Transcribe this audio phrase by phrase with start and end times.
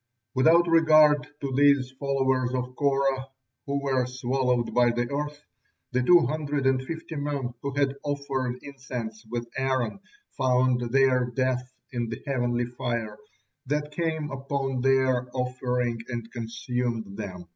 [0.33, 3.27] Without regard to these followers of Korah,
[3.67, 5.43] who were swallowed up by the earth,
[5.91, 9.99] the two hundred and fifty men who had offered incense with Aaron
[10.35, 13.19] found their death in the heavenly fire
[13.67, 17.45] that came down upon their offering and consumed them.